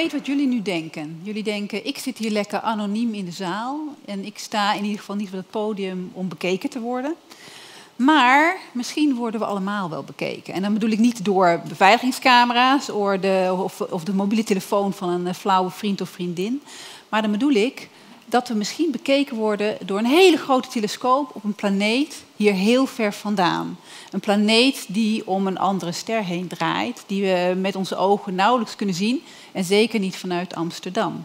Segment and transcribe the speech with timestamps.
[0.00, 1.20] Weet wat jullie nu denken.
[1.22, 4.98] Jullie denken, ik zit hier lekker anoniem in de zaal en ik sta in ieder
[4.98, 7.14] geval niet op het podium om bekeken te worden.
[7.96, 10.54] Maar misschien worden we allemaal wel bekeken.
[10.54, 15.26] En dan bedoel ik niet door beveiligingscamera's of de, of, of de mobiele telefoon van
[15.26, 16.62] een flauwe vriend of vriendin.
[17.08, 17.88] Maar dan bedoel ik
[18.30, 22.86] dat we misschien bekeken worden door een hele grote telescoop op een planeet hier heel
[22.86, 23.78] ver vandaan.
[24.10, 28.76] Een planeet die om een andere ster heen draait, die we met onze ogen nauwelijks
[28.76, 31.24] kunnen zien en zeker niet vanuit Amsterdam.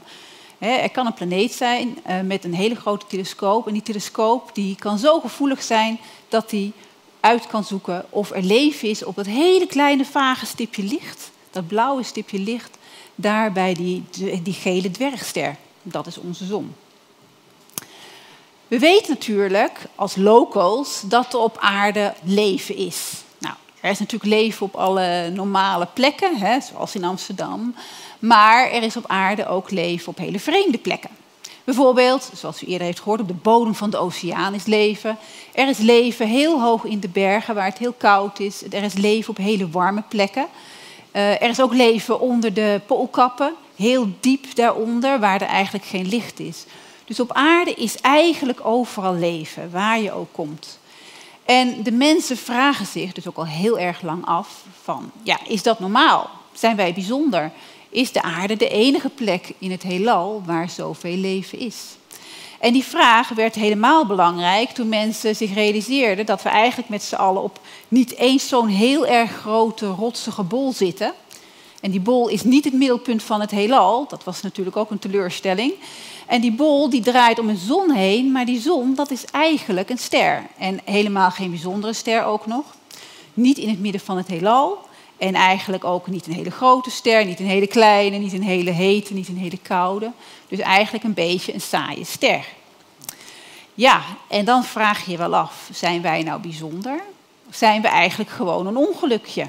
[0.57, 4.75] Er kan een planeet zijn eh, met een hele grote telescoop en die telescoop die
[4.75, 5.99] kan zo gevoelig zijn
[6.29, 6.73] dat die
[7.19, 11.67] uit kan zoeken of er leven is op dat hele kleine vage stipje licht, dat
[11.67, 12.77] blauwe stipje licht,
[13.15, 14.03] daar bij die,
[14.43, 15.55] die gele dwergster.
[15.83, 16.73] Dat is onze zon.
[18.67, 23.11] We weten natuurlijk als locals dat er op aarde leven is.
[23.37, 27.75] Nou, er is natuurlijk leven op alle normale plekken, hè, zoals in Amsterdam.
[28.19, 31.09] Maar er is op aarde ook leven op hele vreemde plekken.
[31.63, 35.17] Bijvoorbeeld, zoals u eerder heeft gehoord, op de bodem van de oceaan is leven.
[35.53, 38.63] Er is leven heel hoog in de bergen waar het heel koud is.
[38.69, 40.47] Er is leven op hele warme plekken.
[41.11, 46.07] Uh, er is ook leven onder de poolkappen, heel diep daaronder, waar er eigenlijk geen
[46.07, 46.65] licht is.
[47.05, 50.79] Dus op aarde is eigenlijk overal leven, waar je ook komt.
[51.45, 55.63] En de mensen vragen zich dus ook al heel erg lang af van, ja, is
[55.63, 56.29] dat normaal?
[56.53, 57.51] Zijn wij bijzonder?
[57.89, 61.77] Is de aarde de enige plek in het heelal waar zoveel leven is?
[62.59, 67.15] En die vraag werd helemaal belangrijk toen mensen zich realiseerden dat we eigenlijk met z'n
[67.15, 71.13] allen op niet eens zo'n heel erg grote rotsige bol zitten.
[71.85, 74.99] En die bol is niet het middelpunt van het heelal, dat was natuurlijk ook een
[74.99, 75.73] teleurstelling.
[76.27, 79.89] En die bol die draait om een zon heen, maar die zon dat is eigenlijk
[79.89, 80.43] een ster.
[80.57, 82.63] En helemaal geen bijzondere ster ook nog.
[83.33, 84.77] Niet in het midden van het heelal.
[85.17, 88.71] En eigenlijk ook niet een hele grote ster, niet een hele kleine, niet een hele
[88.71, 90.11] hete, niet een hele koude.
[90.47, 92.45] Dus eigenlijk een beetje een saaie ster.
[93.73, 97.01] Ja, en dan vraag je je wel af, zijn wij nou bijzonder?
[97.47, 99.45] Of zijn we eigenlijk gewoon een ongelukje?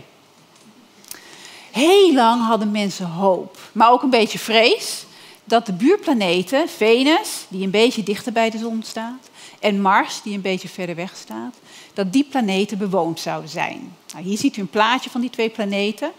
[1.77, 5.05] Heel lang hadden mensen hoop, maar ook een beetje vrees
[5.45, 10.35] dat de buurplaneten, Venus, die een beetje dichter bij de zon staat, en Mars, die
[10.35, 11.55] een beetje verder weg staat,
[11.95, 13.97] dat die planeten bewoond zouden zijn.
[14.13, 16.13] Nou, hier ziet u een plaatje van die twee planeten.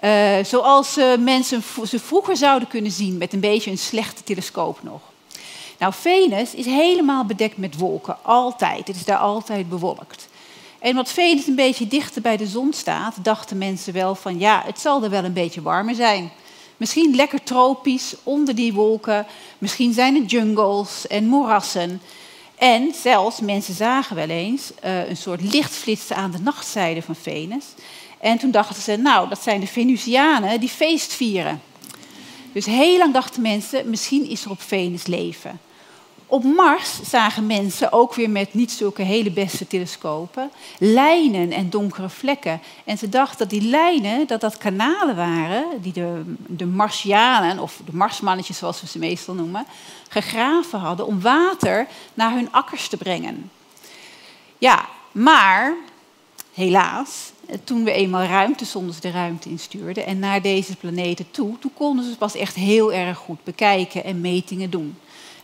[0.00, 4.82] Uh, zoals uh, mensen ze vroeger zouden kunnen zien met een beetje een slechte telescoop
[4.82, 5.00] nog.
[5.78, 8.86] Nou, Venus is helemaal bedekt met wolken, altijd.
[8.86, 10.27] Het is daar altijd bewolkt.
[10.78, 14.62] En omdat Venus een beetje dichter bij de zon staat, dachten mensen wel van ja,
[14.66, 16.30] het zal er wel een beetje warmer zijn.
[16.76, 19.26] Misschien lekker tropisch onder die wolken.
[19.58, 22.00] Misschien zijn er jungles en moerassen.
[22.58, 27.64] En zelfs, mensen zagen wel eens uh, een soort lichtflitsen aan de nachtzijde van Venus.
[28.20, 31.62] En toen dachten ze, nou, dat zijn de Venusianen die feest vieren.
[32.52, 35.60] Dus heel lang dachten mensen, misschien is er op Venus leven.
[36.30, 42.08] Op Mars zagen mensen, ook weer met niet zulke hele beste telescopen, lijnen en donkere
[42.08, 42.60] vlekken.
[42.84, 47.80] En ze dachten dat die lijnen, dat dat kanalen waren die de, de Martianen, of
[47.84, 49.66] de Marsmannetjes zoals we ze meestal noemen,
[50.08, 53.50] gegraven hadden om water naar hun akkers te brengen.
[54.58, 55.74] Ja, maar
[56.54, 57.32] helaas,
[57.64, 62.16] toen we eenmaal ruimtesondes de ruimte instuurden en naar deze planeten toe, toen konden ze
[62.16, 64.96] pas echt heel erg goed bekijken en metingen doen.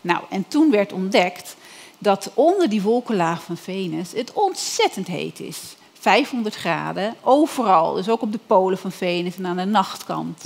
[0.04, 1.56] Nou, en toen werd ontdekt
[1.98, 5.76] dat onder die wolkenlaag van Venus het ontzettend heet is.
[5.92, 10.42] 500 graden, overal, dus ook op de polen van Venus en aan de nachtkant.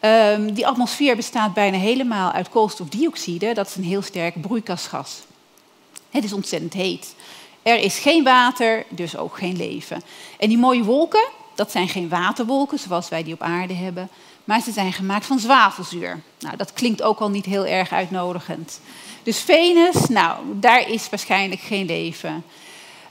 [0.00, 5.22] Um, die atmosfeer bestaat bijna helemaal uit koolstofdioxide, dat is een heel sterk broeikasgas.
[6.10, 7.14] Het is ontzettend heet.
[7.62, 10.02] Er is geen water, dus ook geen leven.
[10.38, 14.08] En die mooie wolken, dat zijn geen waterwolken zoals wij die op aarde hebben,
[14.44, 16.22] maar ze zijn gemaakt van zwavelzuur.
[16.38, 18.80] Nou, dat klinkt ook al niet heel erg uitnodigend.
[19.22, 22.44] Dus Venus, nou, daar is waarschijnlijk geen leven.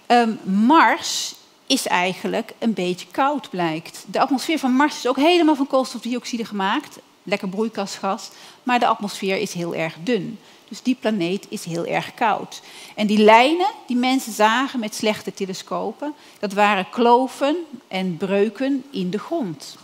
[0.08, 1.36] Um, Mars
[1.68, 4.06] is eigenlijk een beetje koud, blijkt.
[4.08, 6.98] De atmosfeer van Mars is ook helemaal van koolstofdioxide gemaakt.
[7.24, 8.30] Lekker broeikasgas.
[8.64, 10.40] Maar de atmosfeer is heel erg dun.
[10.68, 12.62] Dus die planeet is heel erg koud.
[12.96, 17.56] En die lijnen die mensen zagen met slechte telescopen, dat waren kloven
[17.88, 19.78] en breuken in de grond.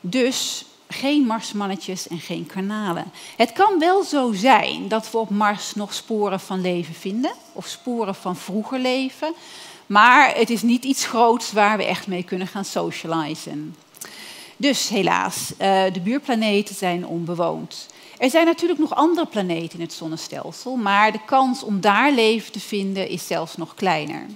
[0.00, 3.12] Dus geen Marsmannetjes en geen kanalen.
[3.36, 7.66] Het kan wel zo zijn dat we op Mars nog sporen van leven vinden, of
[7.66, 9.34] sporen van vroeger leven,
[9.86, 13.76] maar het is niet iets groots waar we echt mee kunnen gaan socializen.
[14.56, 17.86] Dus helaas, eh, de buurplaneten zijn onbewoond.
[18.18, 22.52] Er zijn natuurlijk nog andere planeten in het zonnestelsel, maar de kans om daar leven
[22.52, 24.26] te vinden is zelfs nog kleiner.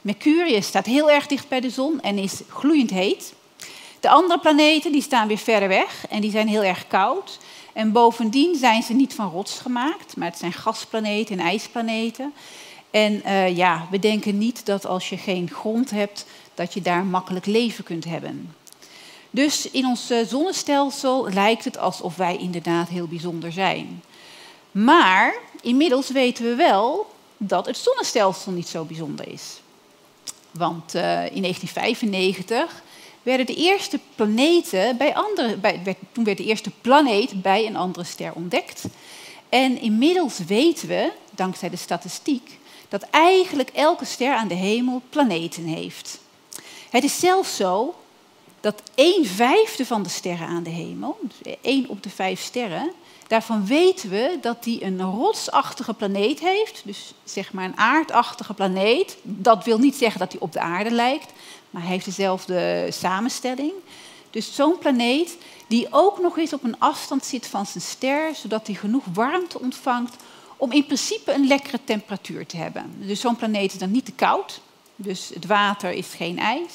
[0.00, 3.32] Mercurius staat heel erg dicht bij de zon en is gloeiend heet.
[4.00, 7.38] De andere planeten die staan weer verder weg en die zijn heel erg koud.
[7.72, 12.32] En bovendien zijn ze niet van rots gemaakt, maar het zijn gasplaneten en ijsplaneten.
[12.90, 17.04] En uh, ja, we denken niet dat als je geen grond hebt, dat je daar
[17.04, 18.54] makkelijk leven kunt hebben.
[19.30, 24.02] Dus in ons zonnestelsel lijkt het alsof wij inderdaad heel bijzonder zijn.
[24.70, 29.60] Maar inmiddels weten we wel dat het zonnestelsel niet zo bijzonder is.
[30.50, 32.82] Want uh, in 1995
[33.22, 38.04] werden de eerste planeten bij andere, bij, toen werd de eerste planeet bij een andere
[38.04, 38.84] ster ontdekt.
[39.48, 42.58] En inmiddels weten we, dankzij de statistiek,
[42.88, 46.20] dat eigenlijk elke ster aan de hemel planeten heeft.
[46.90, 47.94] Het is zelfs zo
[48.60, 52.92] dat een vijfde van de sterren aan de hemel, dus één op de vijf sterren,
[53.30, 56.82] daarvan weten we dat die een rotsachtige planeet heeft.
[56.84, 59.16] Dus zeg maar een aardachtige planeet.
[59.22, 61.32] Dat wil niet zeggen dat hij op de aarde lijkt,
[61.70, 63.72] maar hij heeft dezelfde samenstelling.
[64.30, 65.36] Dus zo'n planeet
[65.66, 69.60] die ook nog eens op een afstand zit van zijn ster, zodat hij genoeg warmte
[69.60, 70.16] ontvangt
[70.56, 72.94] om in principe een lekkere temperatuur te hebben.
[72.98, 74.60] Dus zo'n planeet is dan niet te koud,
[74.96, 76.72] dus het water is geen ijs.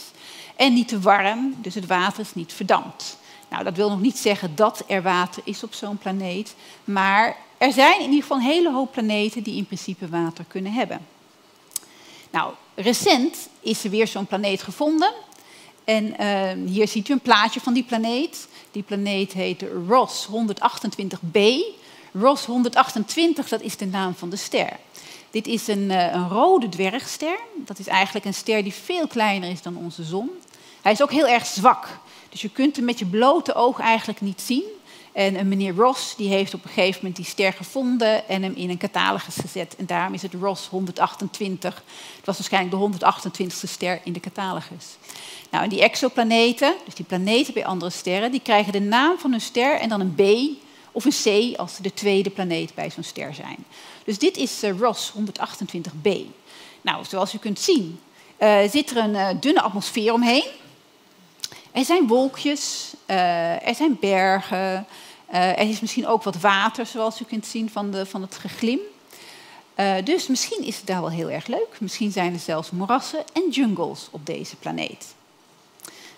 [0.56, 3.18] En niet te warm, dus het water is niet verdampt.
[3.50, 7.72] Nou, dat wil nog niet zeggen dat er water is op zo'n planeet, maar er
[7.72, 11.06] zijn in ieder geval een hele hoop planeten die in principe water kunnen hebben.
[12.32, 15.14] Nou, recent is er weer zo'n planeet gevonden.
[15.84, 18.48] En uh, hier ziet u een plaatje van die planeet.
[18.72, 21.40] Die planeet heet Ross 128b.
[22.14, 24.70] Ross 128, dat is de naam van de ster.
[25.32, 27.38] Dit is een, uh, een rode dwergster.
[27.56, 30.30] Dat is eigenlijk een ster die veel kleiner is dan onze zon.
[30.82, 32.00] Hij is ook heel erg zwak.
[32.36, 34.64] Dus je kunt hem met je blote oog eigenlijk niet zien.
[35.14, 38.54] En een meneer Ross die heeft op een gegeven moment die ster gevonden en hem
[38.56, 39.76] in een catalogus gezet.
[39.76, 41.84] En daarom is het Ross 128.
[42.16, 44.86] Het was waarschijnlijk de 128ste ster in de catalogus.
[45.52, 49.32] Nou, en die exoplaneten, dus die planeten bij andere sterren, die krijgen de naam van
[49.32, 50.22] hun ster en dan een B
[50.92, 53.66] of een C als ze de tweede planeet bij zo'n ster zijn.
[54.06, 56.10] Dus dit is uh, Ross 128b.
[56.82, 58.00] Nou, zoals u kunt zien,
[58.40, 60.64] uh, zit er een uh, dunne atmosfeer omheen.
[61.76, 64.86] Er zijn wolkjes, uh, er zijn bergen,
[65.34, 68.36] uh, er is misschien ook wat water, zoals u kunt zien van, de, van het
[68.36, 68.80] geglim.
[69.80, 71.78] Uh, dus misschien is het daar wel heel erg leuk.
[71.80, 75.16] Misschien zijn er zelfs moerassen en jungles op deze planeet.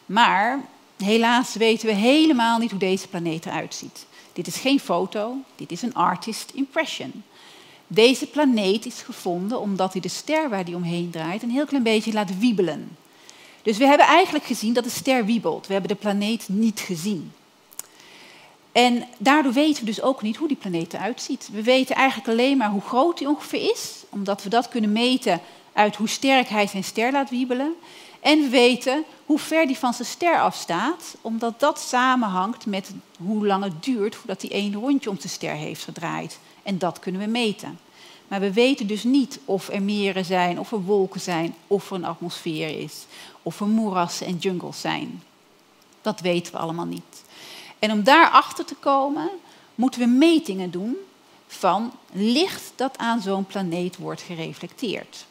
[0.06, 0.60] Maar
[0.98, 4.06] helaas weten we helemaal niet hoe deze planeet eruit ziet.
[4.34, 7.24] Dit is geen foto, dit is een artist impression.
[7.88, 11.84] Deze planeet is gevonden omdat hij de ster waar die omheen draait een heel klein
[11.84, 12.98] beetje laat wiebelen.
[13.68, 15.68] Dus we hebben eigenlijk gezien dat de ster wiebelt.
[15.68, 17.34] We hebben de planeet niet gezien.
[18.72, 21.50] En daardoor weten we dus ook niet hoe die planeet eruit ziet.
[21.52, 25.42] We weten eigenlijk alleen maar hoe groot die ongeveer is, omdat we dat kunnen meten
[25.74, 27.74] uit hoe sterk hij zijn ster laat wiebelen.
[28.20, 33.48] En we weten hoe ver die van zijn ster afstaat, omdat dat samenhangt met hoe
[33.48, 36.40] lang het duurt voordat hij één rondje om zijn ster heeft gedraaid.
[36.64, 37.80] En dat kunnen we meten.
[38.28, 41.96] Maar we weten dus niet of er meren zijn, of er wolken zijn, of er
[41.96, 43.06] een atmosfeer is,
[43.44, 45.24] of er moerassen en jungles zijn.
[46.02, 47.24] Dat weten we allemaal niet.
[47.80, 49.30] En om daarachter te komen,
[49.76, 50.96] moeten we metingen doen
[51.48, 55.26] van licht dat aan zo'n planeet wordt gereflecteerd.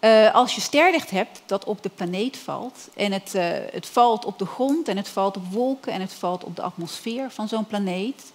[0.00, 4.24] Uh, als je sterlicht hebt dat op de planeet valt, en het, uh, het valt
[4.24, 7.48] op de grond en het valt op wolken en het valt op de atmosfeer van
[7.48, 8.32] zo'n planeet,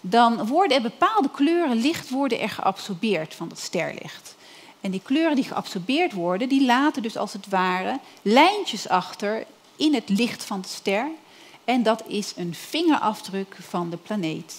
[0.00, 4.36] dan worden er bepaalde kleuren licht worden er geabsorbeerd van dat sterlicht.
[4.80, 9.94] En die kleuren die geabsorbeerd worden, die laten dus als het ware lijntjes achter in
[9.94, 11.06] het licht van de ster.
[11.64, 14.56] En dat is een vingerafdruk van de planeet.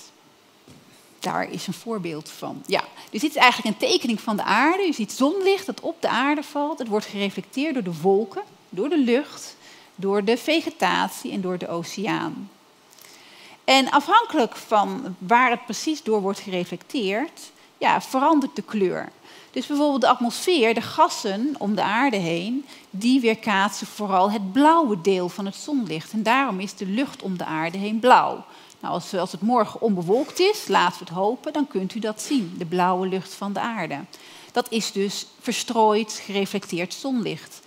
[1.20, 2.64] Daar is een voorbeeld van.
[2.66, 4.84] Ja, dus dit is eigenlijk een tekening van de aarde.
[4.84, 6.80] Je ziet zonlicht dat op de aarde valt.
[6.80, 9.56] Het wordt gereflecteerd door de wolken, door de lucht,
[9.96, 12.50] door de vegetatie en door de oceaan.
[13.70, 19.10] En afhankelijk van waar het precies door wordt gereflecteerd, ja, verandert de kleur.
[19.52, 25.02] Dus bijvoorbeeld de atmosfeer, de gassen om de aarde heen, die weerkaatsen vooral het blauwe
[25.02, 26.12] deel van het zonlicht.
[26.12, 28.46] En daarom is de lucht om de aarde heen blauw.
[28.80, 32.22] Nou, als, als het morgen onbewolkt is, laten we het hopen, dan kunt u dat
[32.22, 34.00] zien, de blauwe lucht van de aarde.
[34.52, 37.60] Dat is dus verstrooid, gereflecteerd zonlicht.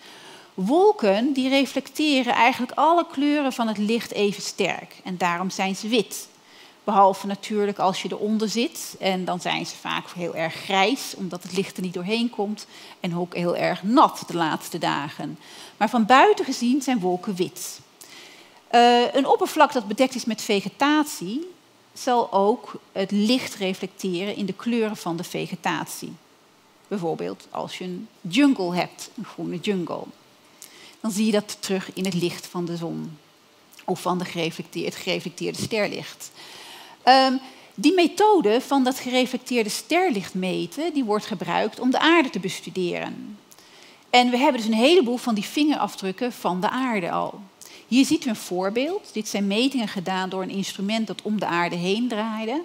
[0.54, 5.88] Wolken die reflecteren eigenlijk alle kleuren van het licht even sterk en daarom zijn ze
[5.88, 6.28] wit.
[6.84, 11.42] Behalve natuurlijk als je eronder zit en dan zijn ze vaak heel erg grijs omdat
[11.42, 12.66] het licht er niet doorheen komt
[13.00, 15.38] en ook heel erg nat de laatste dagen.
[15.76, 17.80] Maar van buiten gezien zijn wolken wit.
[18.74, 21.50] Uh, een oppervlak dat bedekt is met vegetatie
[21.92, 26.12] zal ook het licht reflecteren in de kleuren van de vegetatie.
[26.88, 30.04] Bijvoorbeeld als je een jungle hebt, een groene jungle.
[31.02, 33.18] Dan zie je dat terug in het licht van de zon.
[33.84, 36.30] Of van de gereflecteerde, het gereflecteerde sterlicht.
[37.04, 37.40] Um,
[37.74, 43.38] die methode van dat gereflecteerde sterlicht meten, die wordt gebruikt om de aarde te bestuderen.
[44.10, 47.40] En we hebben dus een heleboel van die vingerafdrukken van de aarde al.
[47.88, 49.10] Hier ziet u een voorbeeld.
[49.12, 52.62] Dit zijn metingen gedaan door een instrument dat om de aarde heen draaide.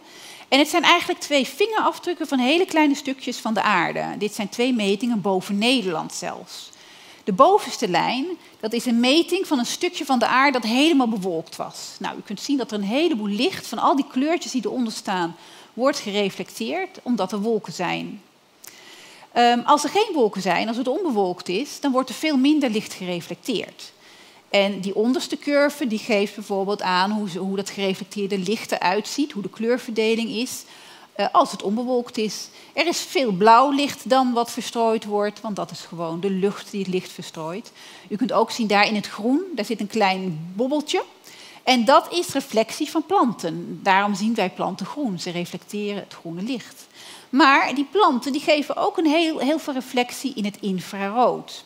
[0.48, 4.16] En het zijn eigenlijk twee vingerafdrukken van hele kleine stukjes van de aarde.
[4.18, 6.70] Dit zijn twee metingen boven Nederland zelfs.
[7.28, 8.26] De bovenste lijn,
[8.60, 11.96] dat is een meting van een stukje van de aarde dat helemaal bewolkt was.
[12.00, 14.94] Nou, u kunt zien dat er een heleboel licht van al die kleurtjes die eronder
[14.94, 15.36] staan,
[15.74, 18.22] wordt gereflecteerd omdat er wolken zijn.
[19.38, 22.70] Um, als er geen wolken zijn, als het onbewolkt is, dan wordt er veel minder
[22.70, 23.92] licht gereflecteerd.
[24.50, 29.32] En die onderste curve die geeft bijvoorbeeld aan hoe, hoe dat gereflecteerde licht eruit ziet,
[29.32, 30.64] hoe de kleurverdeling is
[31.32, 32.50] als het onbewolkt is.
[32.74, 36.72] Er is veel blauw licht dan wat verstrooid wordt, want dat is gewoon de lucht
[36.72, 37.72] die het licht verstrooit.
[38.10, 41.04] U kunt ook zien daar in het groen, daar zit een klein bobbeltje.
[41.64, 43.80] En dat is reflectie van planten.
[43.84, 45.20] Daarom zien wij planten groen.
[45.20, 46.88] Ze reflecteren het groene licht.
[47.30, 51.66] Maar die planten die geven ook een heel, heel veel reflectie in het infrarood.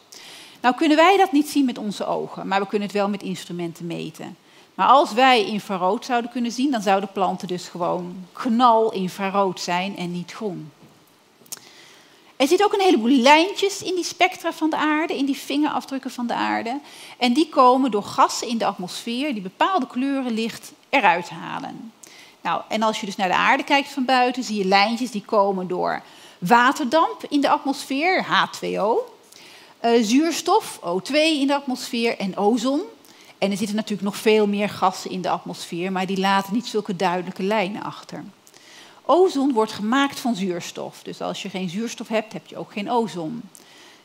[0.61, 3.23] Nou kunnen wij dat niet zien met onze ogen, maar we kunnen het wel met
[3.23, 4.37] instrumenten meten.
[4.75, 9.97] Maar als wij infrarood zouden kunnen zien, dan zouden planten dus gewoon knal infrarood zijn
[9.97, 10.71] en niet groen.
[12.35, 16.11] Er zitten ook een heleboel lijntjes in die spectra van de aarde, in die vingerafdrukken
[16.11, 16.79] van de aarde.
[17.17, 21.91] En die komen door gassen in de atmosfeer die bepaalde kleuren licht eruit halen.
[22.41, 25.23] Nou, en als je dus naar de aarde kijkt van buiten, zie je lijntjes die
[25.25, 26.01] komen door
[26.39, 29.11] waterdamp in de atmosfeer, H2O,
[29.85, 32.81] uh, zuurstof, O2 in de atmosfeer en ozon.
[33.41, 36.65] En er zitten natuurlijk nog veel meer gassen in de atmosfeer, maar die laten niet
[36.65, 38.23] zulke duidelijke lijnen achter.
[39.05, 41.03] Ozon wordt gemaakt van zuurstof.
[41.03, 43.41] Dus als je geen zuurstof hebt, heb je ook geen ozon.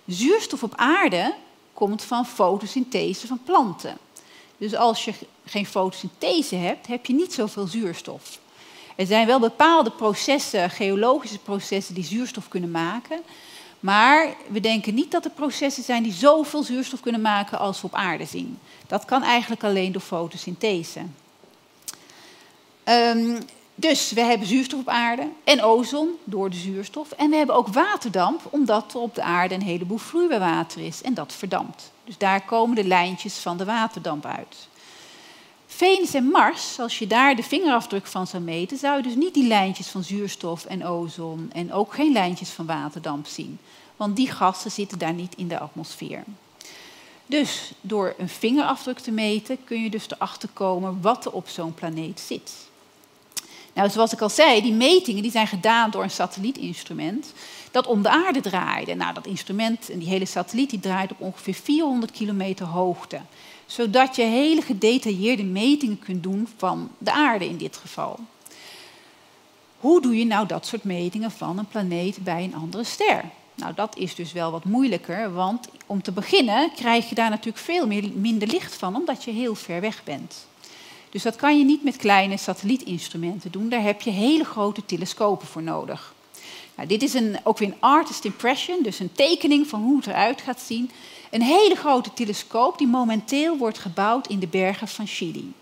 [0.07, 1.35] Zuurstof op aarde
[1.73, 3.99] komt van fotosynthese van planten.
[4.59, 5.13] Dus als je
[5.45, 8.39] geen fotosynthese hebt, heb je niet zoveel zuurstof.
[8.95, 13.21] Er zijn wel bepaalde processen, geologische processen, die zuurstof kunnen maken.
[13.87, 17.87] Maar we denken niet dat er processen zijn die zoveel zuurstof kunnen maken als we
[17.87, 18.59] op aarde zien.
[18.87, 21.01] Dat kan eigenlijk alleen door fotosynthese.
[22.85, 23.39] Um,
[23.75, 27.13] dus we hebben zuurstof op aarde en ozon door de zuurstof.
[27.13, 31.15] En we hebben ook waterdamp, omdat er op de aarde een heleboel vloeibaar is en
[31.15, 31.93] dat verdampt.
[32.05, 34.69] Dus daar komen de lijntjes van de waterdamp uit.
[35.67, 39.35] Venus en Mars, als je daar de vingerafdruk van zou meten, zou je dus niet
[39.35, 43.59] die lijntjes van zuurstof en ozon en ook geen lijntjes van waterdamp zien.
[43.97, 46.25] Want die gassen zitten daar niet in de atmosfeer.
[47.27, 51.75] Dus door een vingerafdruk te meten kun je dus erachter komen wat er op zo'n
[51.75, 52.53] planeet zit.
[53.73, 57.33] Nou, zoals ik al zei, die metingen die zijn gedaan door een satellietinstrument
[57.71, 58.95] dat om de aarde draaide.
[58.95, 63.21] Nou, dat instrument en die hele satelliet die draait op ongeveer 400 kilometer hoogte.
[63.67, 68.19] Zodat je hele gedetailleerde metingen kunt doen van de aarde in dit geval.
[69.79, 73.25] Hoe doe je nou dat soort metingen van een planeet bij een andere ster?
[73.55, 77.65] Nou, dat is dus wel wat moeilijker, want om te beginnen krijg je daar natuurlijk
[77.65, 80.47] veel meer, minder licht van, omdat je heel ver weg bent.
[81.11, 85.47] Dus dat kan je niet met kleine satellietinstrumenten doen, daar heb je hele grote telescopen
[85.47, 86.15] voor nodig.
[86.77, 90.07] Nou, dit is een, ook weer een artist impression, dus een tekening van hoe het
[90.07, 90.91] eruit gaat zien.
[91.31, 95.53] Een hele grote telescoop die momenteel wordt gebouwd in de bergen van Chili.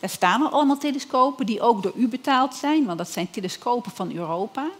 [0.00, 3.92] Daar staan al allemaal telescopen die ook door u betaald zijn, want dat zijn telescopen
[3.94, 4.70] van Europa.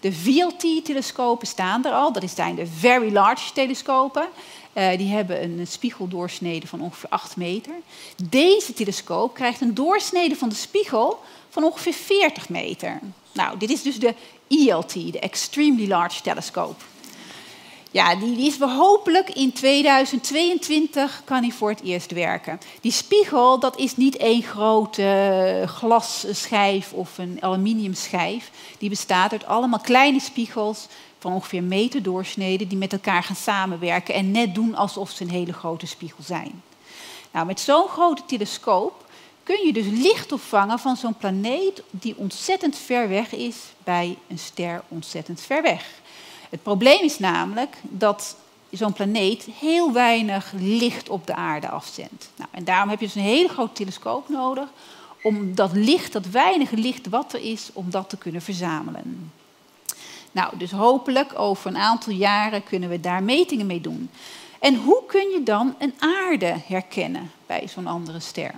[0.00, 4.28] De VLT-telescopen staan er al, dat zijn de Very Large telescopen.
[4.74, 7.74] Uh, die hebben een spiegeldoorsnede van ongeveer 8 meter.
[8.28, 13.00] Deze telescoop krijgt een doorsnede van de spiegel van ongeveer 40 meter.
[13.32, 14.14] Nou, dit is dus de
[14.52, 16.84] ELT, de Extremely Large Telescope.
[17.90, 22.60] Ja, die, is hopelijk in 2022 kan hij voor het eerst werken.
[22.80, 28.50] Die spiegel, dat is niet één grote glasschijf of een aluminiumschijf.
[28.78, 30.86] Die bestaat uit allemaal kleine spiegels
[31.18, 35.30] van ongeveer meter doorsnede die met elkaar gaan samenwerken en net doen alsof ze een
[35.30, 36.62] hele grote spiegel zijn.
[37.32, 39.01] Nou, met zo'n grote telescoop
[39.42, 44.38] kun je dus licht opvangen van zo'n planeet die ontzettend ver weg is bij een
[44.38, 46.00] ster ontzettend ver weg.
[46.50, 48.36] Het probleem is namelijk dat
[48.70, 52.30] zo'n planeet heel weinig licht op de aarde afzendt.
[52.36, 54.68] Nou, en daarom heb je dus een hele grote telescoop nodig
[55.22, 59.32] om dat licht, dat weinige licht wat er is, om dat te kunnen verzamelen.
[60.32, 64.10] Nou, dus hopelijk over een aantal jaren kunnen we daar metingen mee doen.
[64.58, 68.54] En hoe kun je dan een aarde herkennen bij zo'n andere ster?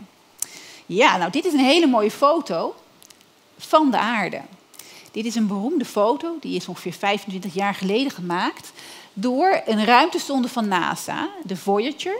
[0.86, 2.74] Ja, nou dit is een hele mooie foto
[3.58, 4.40] van de aarde.
[5.12, 8.72] Dit is een beroemde foto, die is ongeveer 25 jaar geleden gemaakt
[9.12, 12.16] door een ruimtesonde van NASA, de Voyager.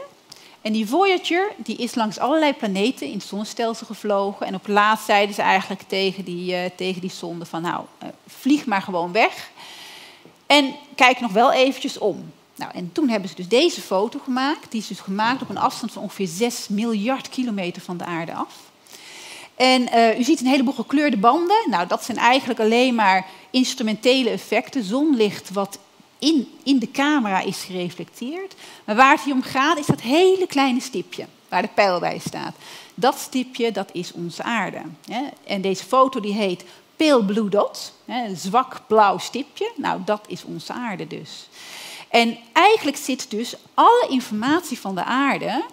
[0.61, 4.47] En die Voyager die is langs allerlei planeten in het zonnestelsel gevlogen.
[4.47, 8.09] En op laatst zeiden ze eigenlijk tegen die, uh, tegen die zonde van nou, uh,
[8.27, 9.49] vlieg maar gewoon weg.
[10.45, 12.31] En kijk nog wel eventjes om.
[12.55, 14.71] Nou, en toen hebben ze dus deze foto gemaakt.
[14.71, 18.33] Die is dus gemaakt op een afstand van ongeveer 6 miljard kilometer van de aarde
[18.33, 18.53] af.
[19.55, 21.65] En uh, u ziet een heleboel gekleurde banden.
[21.69, 24.83] Nou, dat zijn eigenlijk alleen maar instrumentele effecten.
[24.83, 25.79] Zonlicht wat
[26.19, 28.55] in, in de camera is gereflecteerd.
[28.85, 32.19] Maar waar het hier om gaat is dat hele kleine stipje waar de pijl bij
[32.25, 32.55] staat.
[32.95, 34.81] Dat stipje, dat is onze aarde.
[35.43, 36.63] En deze foto die heet
[36.95, 39.71] Pale Blue Dot, een zwak blauw stipje.
[39.75, 41.47] Nou, dat is onze aarde dus.
[42.15, 45.63] En eigenlijk zit dus alle informatie van de aarde,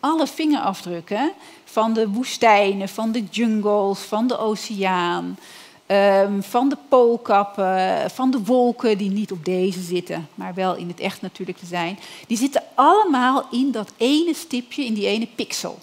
[0.00, 1.32] alle vingerafdrukken
[1.64, 5.38] van de woestijnen, van de jungles, van de oceaan,
[5.86, 10.88] ehm, van de poolkappen, van de wolken die niet op deze zitten, maar wel in
[10.88, 15.28] het echt natuurlijk te zijn, die zitten allemaal in dat ene stipje, in die ene
[15.34, 15.78] pixel.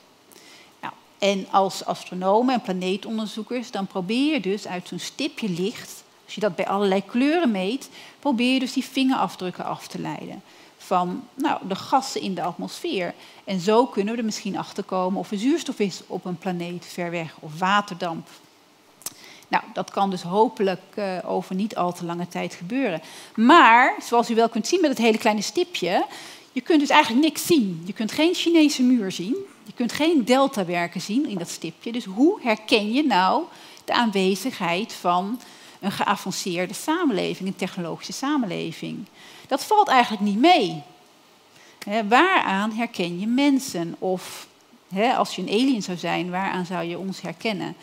[0.81, 6.37] Nou, en als astronomen en planeetonderzoekers, dan probeer je dus uit zo'n stipje licht als
[6.37, 10.41] je dat bij allerlei kleuren meet, probeer je dus die vingerafdrukken af te leiden
[10.77, 13.13] van nou, de gassen in de atmosfeer.
[13.43, 16.85] En zo kunnen we er misschien achter komen of er zuurstof is op een planeet
[16.85, 18.27] ver weg of waterdamp.
[19.47, 23.01] Nou, dat kan dus hopelijk uh, over niet al te lange tijd gebeuren.
[23.35, 26.05] Maar, zoals u wel kunt zien met het hele kleine stipje,
[26.51, 27.83] je kunt dus eigenlijk niks zien.
[27.85, 31.91] Je kunt geen Chinese muur zien, je kunt geen deltawerken zien in dat stipje.
[31.91, 33.43] Dus hoe herken je nou
[33.85, 35.39] de aanwezigheid van
[35.79, 39.05] een geavanceerde samenleving, een technologische samenleving.
[39.47, 40.83] Dat valt eigenlijk niet mee.
[42.07, 43.95] waaraan herken je mensen?
[43.99, 44.47] Of
[45.15, 47.75] als je een alien zou zijn, waaraan zou je ons herkennen?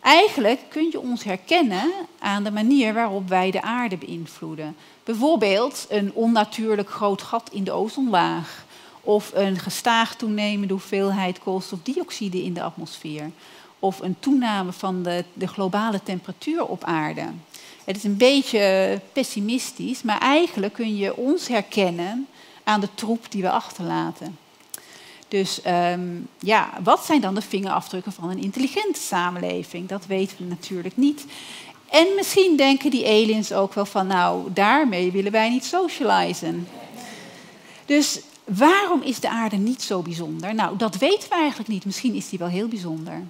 [0.00, 4.76] Eigenlijk kun je ons herkennen aan de manier waarop wij de aarde beïnvloeden.
[5.04, 8.64] Bijvoorbeeld een onnatuurlijk groot gat in de ozonlaag.
[9.00, 13.30] Of een gestaag toenemende hoeveelheid koolstofdioxide in de atmosfeer
[13.82, 17.24] of een toename van de, de globale temperatuur op aarde.
[17.84, 22.26] Het is een beetje pessimistisch, maar eigenlijk kun je ons herkennen
[22.64, 24.38] aan de troep die we achterlaten.
[25.28, 29.88] Dus um, ja, wat zijn dan de vingerafdrukken van een intelligente samenleving?
[29.88, 31.24] Dat weten we natuurlijk niet.
[31.90, 36.68] En misschien denken die aliens ook wel van, nou, daarmee willen wij niet socializen.
[37.86, 40.54] Dus waarom is de aarde niet zo bijzonder?
[40.54, 41.84] Nou, dat weten we eigenlijk niet.
[41.84, 43.22] Misschien is die wel heel bijzonder.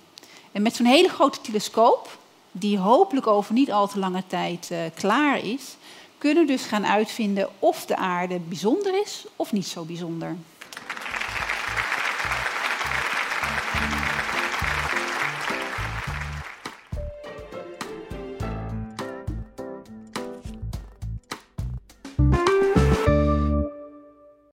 [0.53, 2.19] En met zo'n hele grote telescoop,
[2.53, 5.77] die hopelijk over niet al te lange tijd uh, klaar is,
[6.19, 10.37] kunnen we dus gaan uitvinden of de aarde bijzonder is of niet zo bijzonder.